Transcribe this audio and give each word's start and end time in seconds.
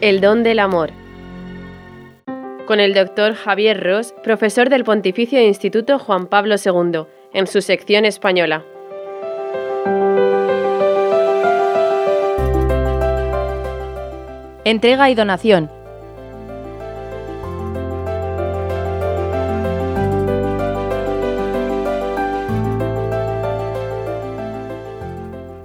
El 0.00 0.22
don 0.22 0.42
del 0.42 0.60
amor. 0.60 0.92
Con 2.66 2.80
el 2.80 2.94
doctor 2.94 3.34
Javier 3.34 3.84
Ross, 3.84 4.14
profesor 4.24 4.70
del 4.70 4.82
Pontificio 4.82 5.38
Instituto 5.42 5.98
Juan 5.98 6.26
Pablo 6.26 6.54
II, 6.54 7.04
en 7.34 7.46
su 7.46 7.60
sección 7.60 8.06
española. 8.06 8.64
Entrega 14.64 15.10
y 15.10 15.14
donación. 15.14 15.70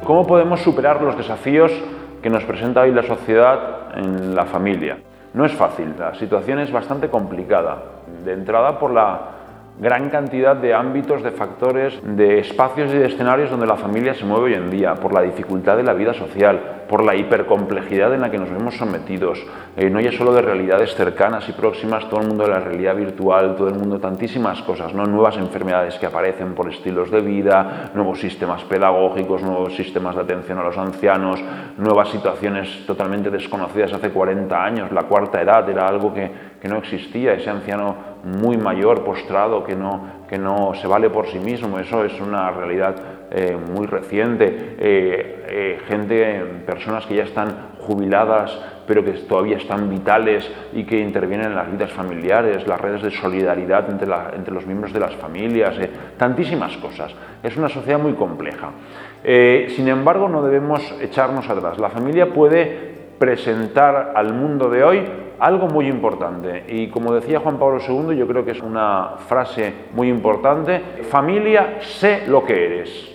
¿Cómo 0.03 0.27
podemos 0.27 0.59
superar 0.59 1.01
los 1.01 1.17
desafíos 1.17 1.71
que 2.25 2.31
nos 2.31 2.43
presenta 2.43 2.81
hoy 2.81 2.91
la 2.91 3.03
sociedad 3.03 3.95
en 3.95 4.33
la 4.33 4.45
familia? 4.45 4.97
No 5.35 5.45
es 5.45 5.51
fácil, 5.51 5.93
la 5.95 6.15
situación 6.15 6.57
es 6.57 6.71
bastante 6.71 7.07
complicada. 7.07 7.77
De 8.23 8.33
entrada 8.33 8.79
por 8.79 8.89
la 8.89 9.34
gran 9.77 10.09
cantidad 10.09 10.55
de 10.55 10.73
ámbitos, 10.73 11.21
de 11.21 11.31
factores, 11.31 11.99
de 12.03 12.39
espacios 12.39 12.93
y 12.93 12.97
de 12.97 13.07
escenarios 13.07 13.49
donde 13.49 13.67
la 13.67 13.75
familia 13.75 14.13
se 14.13 14.23
mueve 14.23 14.45
hoy 14.45 14.53
en 14.53 14.69
día, 14.69 14.95
por 14.95 15.13
la 15.13 15.21
dificultad 15.21 15.75
de 15.75 15.83
la 15.83 15.93
vida 15.93 16.13
social, 16.13 16.85
por 16.87 17.03
la 17.03 17.15
hipercomplejidad 17.15 18.13
en 18.13 18.21
la 18.21 18.31
que 18.31 18.37
nos 18.37 18.49
vemos 18.49 18.77
sometidos. 18.77 19.43
Eh, 19.75 19.89
no 19.89 19.99
ya 19.99 20.11
solo 20.11 20.33
de 20.33 20.41
realidades 20.41 20.95
cercanas 20.95 21.49
y 21.49 21.51
próximas, 21.51 22.07
todo 22.09 22.21
el 22.21 22.27
mundo 22.27 22.45
de 22.45 22.51
la 22.51 22.59
realidad 22.59 22.95
virtual, 22.95 23.55
todo 23.55 23.67
el 23.67 23.75
mundo, 23.75 23.99
tantísimas 23.99 24.61
cosas, 24.61 24.93
¿no? 24.93 25.05
nuevas 25.05 25.35
enfermedades 25.37 25.95
que 25.95 26.05
aparecen 26.05 26.53
por 26.53 26.71
estilos 26.71 27.11
de 27.11 27.21
vida, 27.21 27.91
nuevos 27.93 28.19
sistemas 28.19 28.63
pedagógicos, 28.63 29.41
nuevos 29.41 29.75
sistemas 29.75 30.15
de 30.15 30.21
atención 30.21 30.59
a 30.59 30.63
los 30.63 30.77
ancianos, 30.77 31.43
nuevas 31.77 32.09
situaciones 32.09 32.85
totalmente 32.85 33.29
desconocidas 33.29 33.91
hace 33.91 34.09
40 34.09 34.63
años. 34.63 34.91
La 34.91 35.03
cuarta 35.03 35.41
edad 35.41 35.69
era 35.69 35.87
algo 35.87 36.13
que, 36.13 36.31
que 36.61 36.67
no 36.69 36.77
existía, 36.77 37.33
ese 37.33 37.49
anciano 37.49 38.14
muy 38.25 38.57
mayor, 38.57 39.03
postrado, 39.03 39.63
que 39.63 39.75
no, 39.75 40.25
que 40.27 40.37
no 40.37 40.73
se 40.73 40.87
vale 40.87 41.09
por 41.09 41.27
sí 41.27 41.37
mismo. 41.37 41.79
Eso 41.79 42.03
es 42.03 42.19
una 42.19 42.49
realidad 42.51 42.95
eh, 43.31 43.55
muy 43.55 43.85
reciente. 43.85 44.75
Eh, 44.79 45.45
eh, 45.47 45.79
gente, 45.87 46.43
personas 46.65 47.05
que 47.05 47.15
ya 47.15 47.23
están 47.23 47.75
jubiladas, 47.79 48.59
pero 48.87 49.03
que 49.03 49.11
todavía 49.11 49.57
están 49.57 49.89
vitales 49.89 50.51
y 50.73 50.85
que 50.85 50.99
intervienen 50.99 51.47
en 51.47 51.55
las 51.55 51.71
vidas 51.71 51.91
familiares, 51.91 52.67
las 52.67 52.81
redes 52.81 53.03
de 53.03 53.11
solidaridad 53.11 53.89
entre, 53.89 54.11
entre 54.35 54.53
los 54.53 54.65
miembros 54.65 54.91
de 54.91 54.99
las 54.99 55.15
familias, 55.15 55.75
tantísimas 56.17 56.75
cosas. 56.77 57.13
Es 57.43 57.55
una 57.57 57.69
sociedad 57.69 57.99
muy 57.99 58.13
compleja. 58.13 58.71
sin 59.23 59.87
embargo, 59.87 60.29
no 60.29 60.41
debemos 60.41 60.81
echarnos 60.99 61.47
atrás. 61.47 61.77
La 61.79 61.89
familia 61.89 62.33
puede 62.33 62.94
presentar 63.17 64.13
al 64.15 64.33
mundo 64.33 64.69
de 64.69 64.83
hoy 64.83 65.05
algo 65.39 65.67
muy 65.67 65.87
importante. 65.87 66.63
Y 66.67 66.87
como 66.87 67.13
decía 67.13 67.39
Juan 67.39 67.57
Pablo 67.57 67.79
II, 67.79 68.15
yo 68.15 68.27
creo 68.27 68.45
que 68.45 68.51
es 68.51 68.61
una 68.61 69.15
frase 69.27 69.73
muy 69.93 70.09
importante, 70.09 70.81
familia, 71.09 71.77
sé 71.81 72.23
lo 72.27 72.43
que 72.45 72.65
eres. 72.65 73.11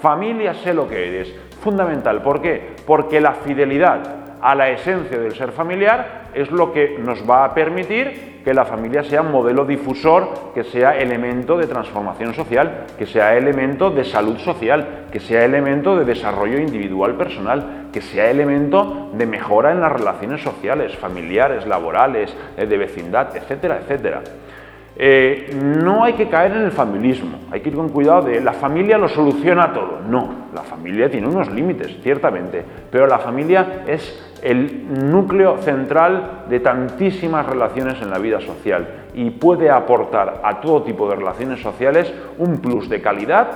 Familia, 0.00 0.54
sé 0.54 0.74
lo 0.74 0.88
que 0.88 1.08
eres. 1.08 1.34
Fundamental. 1.60 2.22
¿Por 2.22 2.40
qué? 2.40 2.74
Porque 2.86 3.20
la 3.20 3.34
fidelidad 3.34 4.00
a 4.40 4.54
la 4.54 4.70
esencia 4.70 5.18
del 5.18 5.34
ser 5.34 5.52
familiar 5.52 6.28
es 6.34 6.50
lo 6.50 6.72
que 6.72 6.98
nos 6.98 7.28
va 7.28 7.44
a 7.44 7.54
permitir 7.54 8.37
que 8.48 8.54
la 8.54 8.64
familia 8.64 9.04
sea 9.04 9.22
modelo 9.22 9.66
difusor, 9.66 10.52
que 10.54 10.64
sea 10.64 10.96
elemento 10.96 11.58
de 11.58 11.66
transformación 11.66 12.32
social, 12.32 12.86
que 12.98 13.04
sea 13.04 13.36
elemento 13.36 13.90
de 13.90 14.04
salud 14.04 14.38
social, 14.38 15.04
que 15.12 15.20
sea 15.20 15.44
elemento 15.44 15.98
de 15.98 16.06
desarrollo 16.06 16.58
individual 16.58 17.14
personal, 17.16 17.88
que 17.92 18.00
sea 18.00 18.30
elemento 18.30 19.10
de 19.12 19.26
mejora 19.26 19.72
en 19.72 19.82
las 19.82 19.92
relaciones 19.92 20.40
sociales, 20.40 20.96
familiares, 20.96 21.66
laborales, 21.66 22.34
eh, 22.56 22.64
de 22.64 22.78
vecindad, 22.78 23.36
etcétera, 23.36 23.80
etcétera. 23.82 24.22
Eh, 24.96 25.54
no 25.76 26.04
hay 26.04 26.14
que 26.14 26.30
caer 26.30 26.52
en 26.52 26.62
el 26.62 26.72
familismo, 26.72 27.40
hay 27.50 27.60
que 27.60 27.68
ir 27.68 27.76
con 27.76 27.90
cuidado 27.90 28.22
de 28.22 28.40
la 28.40 28.54
familia 28.54 28.96
lo 28.96 29.10
soluciona 29.10 29.74
todo. 29.74 30.00
No, 30.08 30.48
la 30.54 30.62
familia 30.62 31.10
tiene 31.10 31.28
unos 31.28 31.52
límites, 31.52 31.98
ciertamente, 32.02 32.64
pero 32.90 33.06
la 33.06 33.18
familia 33.18 33.82
es 33.86 34.27
el 34.42 35.10
núcleo 35.10 35.58
central 35.58 36.44
de 36.48 36.60
tantísimas 36.60 37.46
relaciones 37.46 38.00
en 38.02 38.10
la 38.10 38.18
vida 38.18 38.40
social 38.40 39.06
y 39.14 39.30
puede 39.30 39.70
aportar 39.70 40.40
a 40.44 40.60
todo 40.60 40.82
tipo 40.82 41.08
de 41.08 41.16
relaciones 41.16 41.60
sociales 41.60 42.12
un 42.38 42.58
plus 42.58 42.88
de 42.88 43.00
calidad 43.00 43.48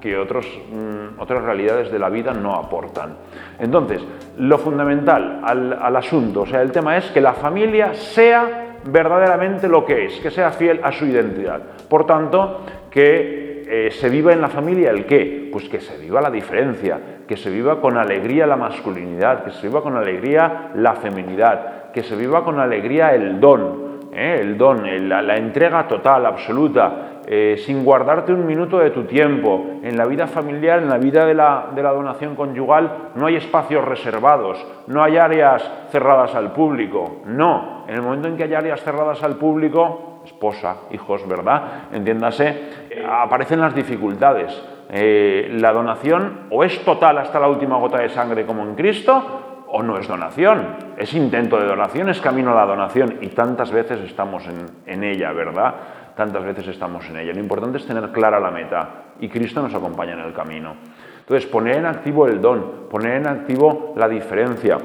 que 0.00 0.16
mm, 0.16 1.18
otras 1.18 1.42
realidades 1.42 1.90
de 1.90 1.98
la 1.98 2.10
vida 2.10 2.34
no 2.34 2.54
aportan. 2.54 3.16
Entonces, 3.58 4.02
lo 4.36 4.58
fundamental 4.58 5.40
al, 5.42 5.72
al 5.72 5.96
asunto, 5.96 6.42
o 6.42 6.46
sea, 6.46 6.60
el 6.60 6.72
tema 6.72 6.98
es 6.98 7.10
que 7.10 7.22
la 7.22 7.32
familia 7.32 7.94
sea 7.94 8.76
verdaderamente 8.84 9.66
lo 9.66 9.84
que 9.86 10.06
es, 10.06 10.20
que 10.20 10.30
sea 10.30 10.50
fiel 10.50 10.80
a 10.82 10.92
su 10.92 11.06
identidad. 11.06 11.60
Por 11.88 12.04
tanto, 12.04 12.60
que 12.90 13.44
eh, 13.66 13.90
se 13.90 14.08
viva 14.10 14.32
en 14.32 14.40
la 14.40 14.48
familia 14.48 14.90
el 14.90 15.06
qué, 15.06 15.48
pues 15.50 15.68
que 15.68 15.80
se 15.80 15.96
viva 15.96 16.20
la 16.20 16.30
diferencia, 16.30 17.00
que 17.26 17.36
se 17.36 17.50
viva 17.50 17.80
con 17.80 17.96
alegría 17.96 18.46
la 18.46 18.56
masculinidad, 18.56 19.44
que 19.44 19.50
se 19.52 19.66
viva 19.66 19.82
con 19.82 19.96
alegría 19.96 20.70
la 20.74 20.94
feminidad, 20.94 21.90
que 21.92 22.02
se 22.02 22.16
viva 22.16 22.44
con 22.44 22.60
alegría 22.60 23.14
el 23.14 23.40
don, 23.40 24.00
¿eh? 24.12 24.38
el 24.40 24.58
don, 24.58 25.08
la 25.08 25.36
entrega 25.36 25.86
total, 25.88 26.26
absoluta, 26.26 27.14
eh, 27.26 27.56
sin 27.64 27.84
guardarte 27.84 28.34
un 28.34 28.44
minuto 28.46 28.78
de 28.78 28.90
tu 28.90 29.04
tiempo. 29.04 29.78
En 29.82 29.96
la 29.96 30.04
vida 30.04 30.26
familiar, 30.26 30.80
en 30.80 30.90
la 30.90 30.98
vida 30.98 31.24
de 31.24 31.34
la, 31.34 31.68
de 31.74 31.82
la, 31.82 31.90
donación 31.90 32.36
conyugal, 32.36 33.10
no 33.14 33.26
hay 33.26 33.36
espacios 33.36 33.84
reservados, 33.84 34.64
no 34.88 35.02
hay 35.02 35.16
áreas 35.16 35.62
cerradas 35.90 36.34
al 36.34 36.52
público. 36.52 37.22
No, 37.26 37.84
en 37.88 37.94
el 37.94 38.02
momento 38.02 38.28
en 38.28 38.36
que 38.36 38.44
hay 38.44 38.54
áreas 38.54 38.82
cerradas 38.82 39.22
al 39.22 39.36
público, 39.36 40.13
esposa, 40.24 40.76
hijos, 40.90 41.26
¿verdad? 41.28 41.88
Entiéndase, 41.92 42.70
aparecen 43.08 43.60
las 43.60 43.74
dificultades. 43.74 44.62
Eh, 44.90 45.48
la 45.58 45.72
donación 45.72 46.46
o 46.50 46.62
es 46.64 46.84
total 46.84 47.18
hasta 47.18 47.40
la 47.40 47.48
última 47.48 47.78
gota 47.78 47.98
de 47.98 48.08
sangre 48.08 48.46
como 48.46 48.62
en 48.62 48.74
Cristo, 48.74 49.64
o 49.66 49.82
no 49.82 49.98
es 49.98 50.06
donación, 50.06 50.76
es 50.96 51.12
intento 51.14 51.58
de 51.58 51.66
donación, 51.66 52.08
es 52.08 52.20
camino 52.20 52.52
a 52.52 52.54
la 52.54 52.66
donación 52.66 53.18
y 53.20 53.28
tantas 53.28 53.72
veces 53.72 54.00
estamos 54.00 54.46
en, 54.46 54.66
en 54.86 55.02
ella, 55.02 55.32
¿verdad? 55.32 55.74
tantas 56.14 56.44
veces 56.44 56.68
estamos 56.68 57.08
en 57.10 57.18
ella. 57.18 57.32
Lo 57.32 57.40
importante 57.40 57.78
es 57.78 57.86
tener 57.86 58.10
clara 58.12 58.40
la 58.40 58.50
meta 58.50 58.88
y 59.20 59.28
Cristo 59.28 59.62
nos 59.62 59.74
acompaña 59.74 60.14
en 60.14 60.20
el 60.20 60.32
camino. 60.32 60.76
Entonces, 61.20 61.48
poner 61.48 61.76
en 61.76 61.86
activo 61.86 62.26
el 62.26 62.40
don, 62.40 62.88
poner 62.90 63.16
en 63.16 63.26
activo 63.26 63.94
la 63.96 64.08
diferencia, 64.08 64.78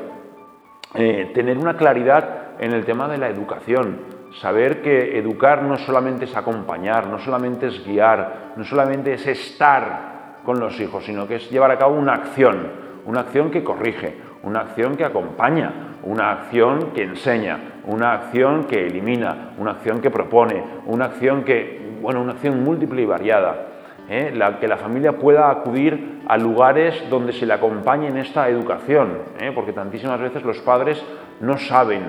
eh, 0.96 1.32
tener 1.34 1.58
una 1.58 1.76
claridad 1.76 2.58
en 2.60 2.74
el 2.74 2.86
tema 2.86 3.08
de 3.08 3.18
la 3.18 3.28
educación, 3.28 4.19
saber 4.34 4.82
que 4.82 5.18
educar 5.18 5.64
no 5.64 5.78
solamente 5.78 6.26
es 6.26 6.36
acompañar, 6.36 7.08
no 7.08 7.20
solamente 7.20 7.68
es 7.68 7.86
guiar, 7.86 8.54
no 8.56 8.64
solamente 8.64 9.14
es 9.14 9.26
estar 9.28 10.38
con 10.44 10.60
los 10.60 10.80
hijos, 10.80 11.06
sino 11.06 11.28
que 11.28 11.36
es 11.36 11.50
llevar 11.50 11.72
a 11.72 11.78
cabo 11.78 11.96
una 11.96 12.14
acción, 12.14 12.72
una 13.06 13.22
acción 13.22 13.52
que 13.52 13.64
corrige, 13.64 14.18
una 14.44 14.62
acción 14.62 14.96
que 14.96 15.06
acompaña, 15.06 15.72
una 16.04 16.32
acción 16.32 16.92
que 16.94 17.04
enseña, 17.04 17.82
una 17.86 18.14
acción 18.14 18.66
que 18.66 18.86
elimina, 18.86 19.52
una 19.58 19.72
acción 19.72 20.02
que 20.02 20.10
propone, 20.10 20.64
una 20.86 21.06
acción 21.06 21.44
que, 21.44 21.98
bueno, 22.02 22.22
una 22.22 22.34
acción 22.34 22.64
múltiple 22.64 23.02
y 23.02 23.06
variada. 23.06 23.68
¿eh? 24.10 24.34
Que 24.60 24.68
la 24.68 24.78
familia 24.78 25.14
pueda 25.14 25.50
acudir 25.50 26.22
a 26.28 26.38
lugares 26.38 27.10
donde 27.10 27.34
se 27.34 27.46
le 27.46 27.54
acompañe 27.54 28.08
en 28.08 28.18
esta 28.18 28.48
educación, 28.50 29.18
¿eh? 29.40 29.52
porque 29.54 29.74
tantísimas 29.74 30.20
veces 30.20 30.44
los 30.44 30.60
padres 30.60 31.04
no 31.42 31.58
saben, 31.58 32.04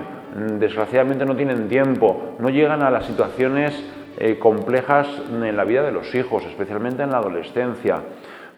desgraciadamente 0.59 1.25
no 1.25 1.35
tienen 1.35 1.67
tiempo, 1.67 2.35
no 2.39 2.49
llegan 2.49 2.81
a 2.83 2.89
las 2.89 3.05
situaciones 3.05 3.73
eh, 4.17 4.37
complejas 4.39 5.07
en 5.29 5.55
la 5.55 5.63
vida 5.63 5.83
de 5.83 5.91
los 5.91 6.13
hijos, 6.13 6.45
especialmente 6.45 7.03
en 7.03 7.11
la 7.11 7.17
adolescencia. 7.17 8.01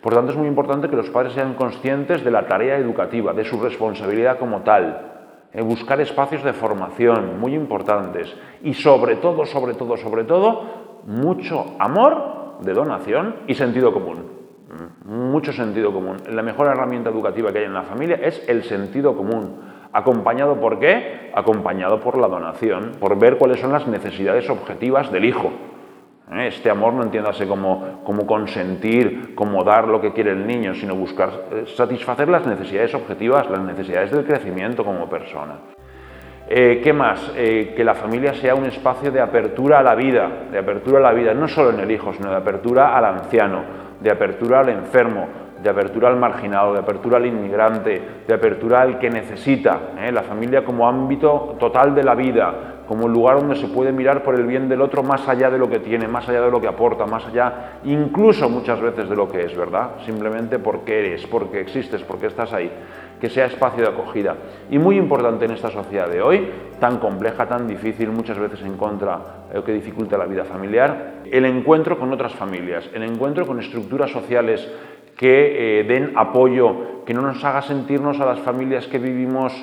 Por 0.01 0.13
tanto, 0.13 0.31
es 0.31 0.38
muy 0.38 0.47
importante 0.47 0.89
que 0.89 0.95
los 0.95 1.09
padres 1.09 1.33
sean 1.33 1.53
conscientes 1.53 2.24
de 2.24 2.31
la 2.31 2.45
tarea 2.47 2.77
educativa, 2.77 3.33
de 3.33 3.45
su 3.45 3.62
responsabilidad 3.62 4.38
como 4.38 4.62
tal, 4.62 5.12
eh, 5.53 5.62
buscar 5.62 6.01
espacios 6.01 6.44
de 6.44 6.53
formación 6.53 7.39
muy 7.39 7.53
importantes 7.53 8.36
y 8.63 8.74
sobre 8.74 9.15
todo, 9.18 9.45
sobre 9.45 9.75
todo, 9.75 9.95
sobre 9.95 10.24
todo, 10.24 11.01
mucho 11.06 11.75
amor 11.80 12.57
de 12.62 12.74
donación 12.74 13.36
y 13.47 13.53
sentido 13.53 13.94
común. 13.94 14.25
Mm, 15.06 15.31
mucho 15.31 15.53
sentido 15.53 15.94
común. 15.94 16.18
La 16.30 16.42
mejor 16.42 16.68
herramienta 16.68 17.09
educativa 17.09 17.51
que 17.51 17.59
hay 17.59 17.65
en 17.65 17.74
la 17.74 17.83
familia 17.83 18.15
es 18.21 18.44
el 18.47 18.63
sentido 18.63 19.15
común. 19.15 19.72
¿Acompañado 19.94 20.60
por 20.60 20.80
qué? 20.80 21.30
Acompañado 21.36 22.00
por 22.00 22.18
la 22.18 22.28
donación, 22.28 22.94
por 23.00 23.18
ver 23.19 23.38
cuáles 23.38 23.60
son 23.60 23.72
las 23.72 23.88
necesidades 23.88 24.50
objetivas 24.50 25.12
del 25.12 25.24
hijo. 25.24 25.51
¿eh? 26.31 26.48
Este 26.48 26.72
amor 26.72 26.94
no 26.94 27.04
entiéndase 27.04 27.48
como, 27.48 28.01
como, 28.04 28.25
consentir, 28.25 29.36
como 29.36 29.63
dar 29.63 29.88
lo 29.88 30.01
que 30.01 30.12
quiere 30.12 30.31
el 30.31 30.48
niño, 30.48 30.74
sino 30.74 30.95
buscar 30.95 31.30
eh, 31.51 31.66
satisfacer 31.68 32.28
las 32.28 32.48
necesidades 32.48 32.95
objetivas, 32.95 33.48
las 33.51 33.62
necesidades 33.62 34.12
del 34.12 34.25
crecimiento 34.25 34.84
como 34.84 35.07
persona. 35.07 35.60
Eh, 36.50 36.81
¿Qué 36.84 36.92
más? 36.92 37.31
que 37.31 37.84
la 37.86 37.94
familia 37.94 38.34
sea 38.34 38.54
un 38.54 38.66
espacio 38.66 39.12
de 39.12 39.22
apertura 39.22 39.80
a 39.80 39.84
la 39.84 39.95
vida, 39.95 40.48
de 40.51 40.57
apertura 40.57 40.98
a 41.00 41.01
la 41.01 41.13
vida, 41.13 41.34
no 41.36 41.48
solo 41.48 41.69
en 41.69 41.80
el 41.80 41.90
hijo, 41.90 42.12
sino 42.13 42.31
de 42.31 42.36
apertura 42.36 42.98
al 42.98 43.06
anciano, 43.06 43.63
de 44.01 44.12
apertura 44.12 44.60
al 44.60 44.69
enfermo, 44.69 45.43
de 45.63 45.69
apertura 45.69 46.10
al 46.10 46.18
marginado, 46.18 46.74
de 46.74 46.80
apertura 46.80 47.18
al 47.18 47.25
inmigrante, 47.25 48.01
de 48.27 48.33
apertura 48.33 48.81
al 48.81 49.00
que 49.00 49.10
necesita, 49.10 49.94
¿eh? 49.98 50.12
la 50.12 50.24
familia 50.24 50.65
como 50.65 50.88
ámbito 50.88 51.56
total 51.57 51.95
de 51.95 52.04
la 52.04 52.15
vida, 52.15 52.74
como 52.86 53.07
lugar 53.07 53.39
donde 53.39 53.56
se 53.56 53.68
puede 53.68 53.94
mirar 53.94 54.24
por 54.24 54.36
el 54.36 54.45
bien 54.45 54.68
del 54.68 54.81
otro 54.81 55.04
más 55.04 55.27
allá 55.30 55.50
de 55.50 55.57
lo 55.57 55.69
que 55.69 55.80
tiene, 55.80 56.06
más 56.07 56.27
allá 56.27 56.42
de 56.42 56.51
lo 56.51 56.60
que 56.60 56.68
aporta, 56.68 57.06
más 57.06 57.25
allá 57.25 57.80
incluso 57.86 58.50
muchas 58.50 58.81
veces 58.81 59.10
de 59.10 59.15
lo 59.15 59.30
que 59.30 59.45
es, 59.45 59.56
¿verdad? 59.56 59.92
Simplemente 60.06 60.60
porque 60.60 61.00
eres, 61.00 61.25
porque 61.27 61.62
existes, 61.62 62.04
porque 62.04 62.27
estás 62.27 62.51
ahí, 62.51 62.69
que 63.21 63.30
sea 63.30 63.45
espacio 63.45 63.83
de 63.83 63.89
acogida. 63.89 64.36
Y 64.69 64.80
muy 64.80 64.98
importante 64.98 65.45
en 65.45 65.51
esta 65.51 65.71
sociedad 65.71 66.09
de 66.09 66.21
hoy, 66.21 66.50
tan 66.81 66.98
compleja, 66.98 67.48
tan 67.48 67.68
difícil, 67.68 68.09
muchas 68.09 68.38
veces 68.38 68.62
en 68.63 68.75
contra, 68.75 69.45
eh, 69.54 69.62
que 69.66 69.71
dificulta 69.71 70.18
la 70.18 70.25
vida 70.25 70.44
familiar, 70.44 71.24
el 71.31 71.45
encuentro 71.45 71.98
con 71.98 72.12
otras 72.12 72.33
familias, 72.33 72.89
el 72.94 73.04
encuentro 73.04 73.48
con 73.48 73.59
estructuras 73.59 74.12
sociales 74.12 74.69
que 75.18 75.80
eh, 75.80 75.83
den 75.83 76.13
apoyo, 76.15 77.04
que 77.06 77.13
no 77.13 77.21
nos 77.21 77.44
haga 77.44 77.62
sentirnos 77.62 78.19
a 78.19 78.25
las 78.25 78.39
familias 78.39 78.88
que 78.88 79.00
vivimos 79.00 79.54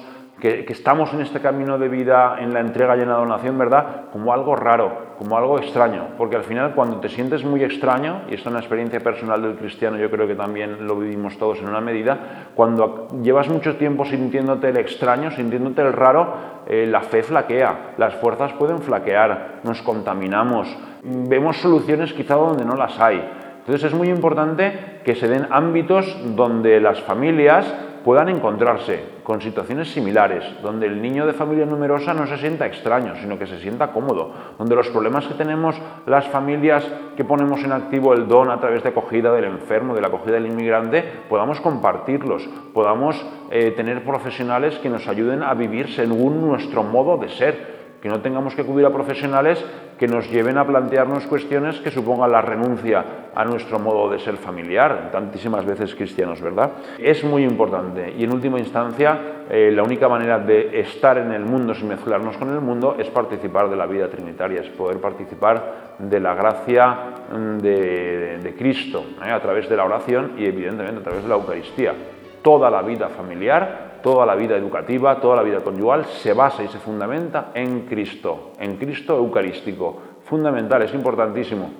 que, 0.40 0.64
estamos 0.68 1.12
en 1.12 1.20
este 1.20 1.40
camino 1.40 1.78
de 1.78 1.88
vida, 1.88 2.36
en 2.40 2.52
la 2.52 2.60
entrega 2.60 2.96
y 2.96 3.02
en 3.02 3.08
la 3.08 3.16
donación, 3.16 3.58
¿verdad? 3.58 4.06
Como 4.10 4.32
algo 4.32 4.56
raro, 4.56 5.14
como 5.18 5.36
algo 5.36 5.58
extraño, 5.58 6.08
porque 6.16 6.36
al 6.36 6.44
final 6.44 6.74
cuando 6.74 6.98
te 6.98 7.08
sientes 7.08 7.44
muy 7.44 7.62
extraño, 7.62 8.22
y 8.28 8.34
esto 8.34 8.48
es 8.48 8.52
una 8.52 8.60
experiencia 8.60 9.00
personal 9.00 9.42
del 9.42 9.56
cristiano, 9.56 9.98
yo 9.98 10.10
creo 10.10 10.26
que 10.26 10.34
también 10.34 10.86
lo 10.86 10.96
vivimos 10.96 11.38
todos 11.38 11.58
en 11.58 11.68
una 11.68 11.80
medida, 11.80 12.50
cuando 12.54 13.06
llevas 13.22 13.48
mucho 13.48 13.76
tiempo 13.76 14.04
sintiéndote 14.04 14.70
el 14.70 14.78
extraño, 14.78 15.30
sintiéndote 15.30 15.82
el 15.82 15.92
raro, 15.92 16.34
eh, 16.66 16.86
la 16.86 17.02
fe 17.02 17.22
flaquea, 17.22 17.94
las 17.98 18.14
fuerzas 18.14 18.52
pueden 18.54 18.78
flaquear, 18.78 19.60
nos 19.62 19.82
contaminamos, 19.82 20.74
vemos 21.02 21.58
soluciones 21.58 22.12
quizá 22.12 22.34
donde 22.34 22.64
no 22.64 22.74
las 22.74 22.98
hay. 22.98 23.39
Entonces 23.60 23.84
es 23.84 23.94
muy 23.94 24.08
importante 24.08 25.00
que 25.04 25.14
se 25.14 25.28
den 25.28 25.46
ámbitos 25.50 26.16
donde 26.34 26.80
las 26.80 27.00
familias 27.02 27.72
puedan 28.04 28.28
encontrarse 28.28 29.20
con 29.22 29.40
situaciones 29.40 29.92
similares, 29.92 30.44
donde 30.62 30.86
el 30.86 31.00
niño 31.00 31.26
de 31.26 31.34
familia 31.34 31.66
numerosa 31.66 32.14
no 32.14 32.26
se 32.26 32.38
sienta 32.38 32.66
extraño, 32.66 33.14
sino 33.16 33.38
que 33.38 33.46
se 33.46 33.58
sienta 33.58 33.92
cómodo, 33.92 34.32
donde 34.58 34.74
los 34.74 34.88
problemas 34.88 35.26
que 35.26 35.34
tenemos 35.34 35.76
las 36.06 36.26
familias 36.28 36.86
que 37.16 37.24
ponemos 37.24 37.62
en 37.62 37.72
activo 37.72 38.14
el 38.14 38.26
don 38.26 38.50
a 38.50 38.58
través 38.58 38.82
de 38.82 38.88
acogida 38.88 39.32
del 39.32 39.44
enfermo, 39.44 39.94
de 39.94 40.00
la 40.00 40.08
acogida 40.08 40.34
del 40.34 40.46
inmigrante, 40.46 41.04
podamos 41.28 41.60
compartirlos, 41.60 42.48
podamos 42.72 43.24
eh, 43.50 43.72
tener 43.72 44.02
profesionales 44.02 44.78
que 44.78 44.88
nos 44.88 45.06
ayuden 45.06 45.42
a 45.42 45.54
vivir 45.54 45.92
según 45.92 46.40
nuestro 46.40 46.82
modo 46.82 47.18
de 47.18 47.28
ser 47.28 47.80
que 48.00 48.08
no 48.08 48.20
tengamos 48.20 48.54
que 48.54 48.62
acudir 48.62 48.86
a 48.86 48.90
profesionales 48.90 49.62
que 50.00 50.08
nos 50.08 50.30
lleven 50.30 50.56
a 50.56 50.66
plantearnos 50.66 51.26
cuestiones 51.26 51.78
que 51.80 51.90
supongan 51.90 52.32
la 52.32 52.40
renuncia 52.40 53.04
a 53.34 53.44
nuestro 53.44 53.78
modo 53.78 54.10
de 54.10 54.18
ser 54.18 54.38
familiar, 54.38 55.10
tantísimas 55.12 55.66
veces 55.66 55.94
cristianos, 55.94 56.40
¿verdad? 56.40 56.70
Es 56.98 57.22
muy 57.22 57.44
importante 57.44 58.14
y 58.16 58.24
en 58.24 58.32
última 58.32 58.58
instancia 58.58 59.44
eh, 59.50 59.70
la 59.70 59.82
única 59.82 60.08
manera 60.08 60.38
de 60.38 60.80
estar 60.80 61.18
en 61.18 61.32
el 61.32 61.44
mundo 61.44 61.74
sin 61.74 61.88
mezclarnos 61.88 62.38
con 62.38 62.48
el 62.48 62.62
mundo 62.62 62.96
es 62.98 63.10
participar 63.10 63.68
de 63.68 63.76
la 63.76 63.84
vida 63.84 64.08
trinitaria, 64.08 64.62
es 64.62 64.70
poder 64.70 65.02
participar 65.02 65.96
de 65.98 66.18
la 66.18 66.34
gracia 66.34 66.98
mm, 67.30 67.58
de, 67.58 68.54
Cristo 68.56 69.04
¿eh? 69.22 69.30
a 69.30 69.40
través 69.42 69.68
de 69.68 69.76
la 69.76 69.84
oración 69.84 70.32
y 70.38 70.46
evidentemente 70.46 71.00
a 71.00 71.02
través 71.02 71.24
de 71.24 71.28
la 71.28 71.34
Eucaristía. 71.34 71.92
Toda 72.40 72.70
la 72.70 72.80
vida 72.80 73.08
familiar 73.10 73.89
toda 74.02 74.26
la 74.26 74.34
vida 74.34 74.56
educativa, 74.56 75.20
toda 75.20 75.36
la 75.36 75.42
vida 75.42 75.60
conyugal 75.60 76.04
se 76.04 76.32
basa 76.32 76.62
y 76.62 76.68
se 76.68 76.78
fundamenta 76.78 77.50
en 77.54 77.82
Cristo, 77.82 78.52
en 78.58 78.76
Cristo 78.76 79.16
eucarístico. 79.16 80.00
Fundamental, 80.24 80.82
es 80.82 80.94
importantísimo. 80.94 81.70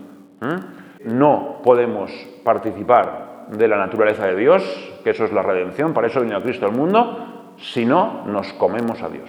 No 1.04 1.60
podemos 1.62 2.10
participar 2.44 3.46
de 3.50 3.68
la 3.68 3.76
naturaleza 3.76 4.26
de 4.26 4.36
Dios, 4.36 4.62
que 5.02 5.10
eso 5.10 5.24
es 5.24 5.32
la 5.32 5.42
redención, 5.42 5.92
para 5.92 6.06
eso 6.06 6.20
vino 6.20 6.36
a 6.36 6.42
Cristo 6.42 6.66
al 6.66 6.72
mundo, 6.72 7.54
si 7.56 7.84
no 7.84 8.24
nos 8.26 8.52
comemos 8.54 9.02
a 9.02 9.08
Dios. 9.08 9.28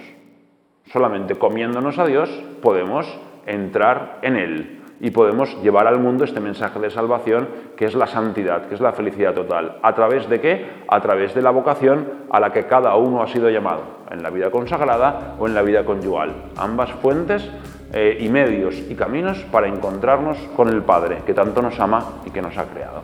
Solamente 0.86 1.36
comiéndonos 1.36 1.98
a 1.98 2.06
Dios 2.06 2.28
podemos 2.60 3.06
entrar 3.46 4.18
en 4.22 4.36
Él 4.36 4.81
y 5.02 5.10
podemos 5.10 5.60
llevar 5.62 5.88
al 5.88 5.98
mundo 5.98 6.22
este 6.22 6.38
mensaje 6.38 6.78
de 6.78 6.88
salvación 6.88 7.48
que 7.76 7.86
es 7.86 7.94
la 7.96 8.06
santidad, 8.06 8.68
que 8.68 8.76
es 8.76 8.80
la 8.80 8.92
felicidad 8.92 9.34
total. 9.34 9.78
¿A 9.82 9.94
través 9.96 10.28
de 10.28 10.40
qué? 10.40 10.64
A 10.86 11.00
través 11.00 11.34
de 11.34 11.42
la 11.42 11.50
vocación 11.50 12.06
a 12.30 12.38
la 12.38 12.52
que 12.52 12.66
cada 12.66 12.94
uno 12.94 13.20
ha 13.20 13.26
sido 13.26 13.50
llamado, 13.50 13.82
en 14.12 14.22
la 14.22 14.30
vida 14.30 14.52
consagrada 14.52 15.34
o 15.40 15.48
en 15.48 15.54
la 15.54 15.62
vida 15.62 15.84
conyugal. 15.84 16.32
Ambas 16.56 16.92
fuentes 16.92 17.50
eh, 17.92 18.16
y 18.20 18.28
medios 18.28 18.76
y 18.76 18.94
caminos 18.94 19.38
para 19.50 19.66
encontrarnos 19.66 20.38
con 20.56 20.68
el 20.68 20.82
Padre, 20.82 21.18
que 21.26 21.34
tanto 21.34 21.60
nos 21.62 21.80
ama 21.80 22.20
y 22.24 22.30
que 22.30 22.40
nos 22.40 22.56
ha 22.56 22.64
creado. 22.66 23.02